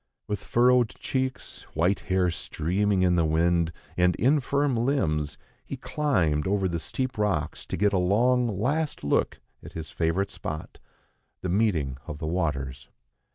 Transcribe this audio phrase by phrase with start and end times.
[0.25, 6.67] With furrowed cheeks, white hair streaming in the wind, and infirm limbs, he climbed over
[6.67, 10.79] the steep rocks to get a long, last look at his favourite spot,
[11.41, 12.89] the meeting of the waters.